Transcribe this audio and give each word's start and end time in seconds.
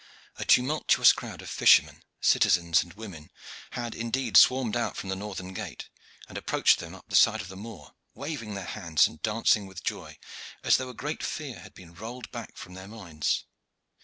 A 0.37 0.45
tumultuous 0.45 1.13
crowd 1.13 1.43
of 1.43 1.49
fishermen, 1.51 2.01
citizens, 2.21 2.81
and 2.81 2.91
women 2.93 3.29
had 3.73 3.93
indeed 3.93 4.35
swarmed 4.35 4.75
out 4.75 4.97
from 4.97 5.09
the 5.09 5.15
northern 5.15 5.53
gate, 5.53 5.89
and 6.27 6.39
approached 6.39 6.79
them 6.79 6.95
up 6.95 7.05
the 7.09 7.15
side 7.15 7.39
of 7.39 7.49
the 7.49 7.55
moor, 7.55 7.93
waving 8.15 8.55
their 8.55 8.65
hands 8.65 9.05
and 9.05 9.21
dancing 9.21 9.67
with 9.67 9.83
joy, 9.83 10.17
as 10.63 10.77
though 10.77 10.89
a 10.89 10.95
great 10.95 11.21
fear 11.21 11.59
had 11.59 11.75
been 11.75 11.93
rolled 11.93 12.31
back 12.31 12.57
from 12.57 12.73
their 12.73 12.87
minds. 12.87 13.45